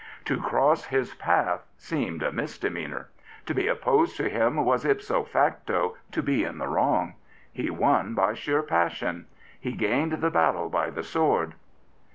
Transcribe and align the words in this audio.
To 0.25 0.41
cross 0.41 0.85
his 0.85 1.13
path 1.13 1.61
seemed 1.77 2.23
a 2.23 2.31
misdemeanour. 2.31 3.09
To 3.45 3.53
be 3.53 3.67
opposed 3.67 4.17
to 4.17 4.29
him 4.29 4.65
was, 4.65 4.83
ipso 4.83 5.23
facto, 5.23 5.95
to 6.11 6.23
be 6.23 6.43
in 6.43 6.57
the 6.57 6.67
wrong. 6.67 7.13
He 7.53 7.69
won 7.69 8.15
by 8.15 8.33
sheer 8.33 8.63
passion. 8.63 9.27
He 9.59 9.73
gained 9.73 10.13
the 10.13 10.31
battle 10.31 10.69
by 10.69 10.89
the 10.89 11.03
sword. 11.03 11.53